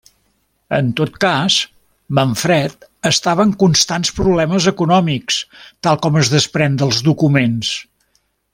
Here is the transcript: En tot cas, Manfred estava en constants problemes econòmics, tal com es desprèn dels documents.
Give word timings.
En 0.77 0.87
tot 0.99 1.17
cas, 1.25 1.57
Manfred 2.19 2.87
estava 3.11 3.45
en 3.49 3.53
constants 3.65 4.15
problemes 4.21 4.69
econòmics, 4.73 5.39
tal 5.89 6.01
com 6.07 6.19
es 6.23 6.33
desprèn 6.37 6.81
dels 6.83 7.05
documents. 7.11 7.77